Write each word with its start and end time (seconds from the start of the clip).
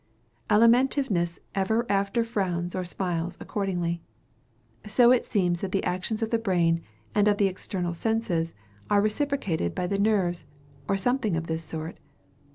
Alimentiveness 0.49 1.37
ever 1.53 1.85
after 1.87 2.23
frowns 2.23 2.73
or 2.73 2.83
smiles 2.83 3.37
accordingly. 3.39 4.01
So 4.87 5.11
it 5.11 5.27
seems 5.27 5.61
that 5.61 5.71
the 5.71 5.83
actions 5.83 6.23
of 6.23 6.31
the 6.31 6.39
brain, 6.39 6.81
and 7.13 7.27
of 7.27 7.37
the 7.37 7.45
external 7.45 7.93
senses, 7.93 8.55
are 8.89 8.99
reciprocated 8.99 9.75
by 9.75 9.85
the 9.85 9.99
nerves, 9.99 10.45
or 10.87 10.97
something 10.97 11.37
of 11.37 11.45
this 11.45 11.63
sort. 11.63 11.99